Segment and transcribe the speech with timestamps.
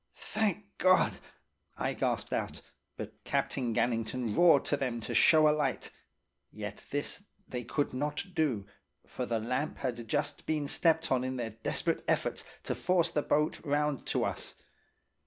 [0.15, 1.19] "'Thank God!'
[1.77, 2.61] I gasped out.
[2.97, 5.91] But Captain Gannington roared to them to show a light.
[6.51, 8.65] Yet this they could not do,
[9.05, 13.21] for the lamp had just been stepped on in their desperate efforts to force the
[13.21, 14.55] boat round to us.